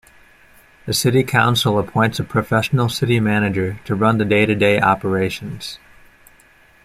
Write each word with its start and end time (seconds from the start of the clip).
The 0.87 0.95
city 0.95 1.23
council 1.23 1.77
appoints 1.77 2.17
a 2.19 2.23
professional 2.23 2.89
city 2.89 3.19
manager 3.19 3.79
to 3.85 3.93
run 3.93 4.17
the 4.17 4.25
day-to-day 4.25 4.79
operations. 4.81 5.77